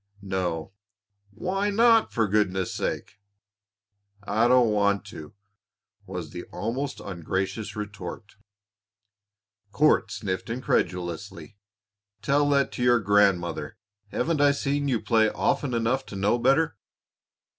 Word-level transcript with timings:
"No!" 0.23 0.71
"Why 1.29 1.69
not, 1.69 2.11
for 2.11 2.27
goodness' 2.27 2.73
sake?" 2.73 3.19
"I 4.23 4.47
don't 4.47 4.71
want 4.71 5.05
to," 5.13 5.35
was 6.07 6.31
the 6.31 6.45
almost 6.45 6.99
ungracious 6.99 7.75
retort. 7.75 8.35
Court 9.71 10.09
sniffed 10.09 10.49
incredulously. 10.49 11.55
"Tell 12.23 12.49
that 12.49 12.71
to 12.71 12.81
your 12.81 12.99
grandmother! 12.99 13.77
Haven't 14.07 14.41
I 14.41 14.53
seen 14.53 14.87
you 14.87 14.99
play 14.99 15.29
often 15.29 15.75
enough 15.75 16.07
to 16.07 16.15
know 16.15 16.39
better? 16.39 16.77